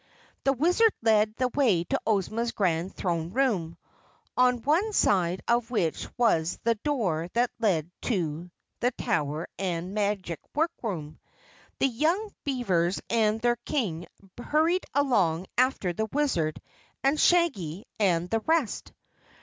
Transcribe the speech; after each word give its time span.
The 0.45 0.53
Wizard 0.53 0.91
led 1.03 1.35
the 1.35 1.49
way 1.49 1.83
to 1.83 2.01
Ozma's 2.07 2.53
Grand 2.53 2.91
Throne 2.95 3.29
Room, 3.33 3.77
on 4.35 4.63
one 4.63 4.93
side 4.93 5.43
of 5.47 5.69
which 5.69 6.07
was 6.17 6.57
the 6.63 6.73
door 6.73 7.29
that 7.33 7.51
led 7.59 7.91
to 8.05 8.49
the 8.79 8.89
tower 8.89 9.47
and 9.59 9.93
Magic 9.93 10.39
Workroom. 10.55 11.19
The 11.77 11.85
young 11.87 12.33
beavers 12.43 12.99
and 13.11 13.39
their 13.41 13.57
King 13.57 14.07
hurried 14.43 14.87
along 14.95 15.45
after 15.55 15.93
the 15.93 16.07
Wizard 16.11 16.59
and 17.03 17.19
Shaggy 17.19 17.85
and 17.99 18.27
the 18.27 18.39
rest. 18.39 18.91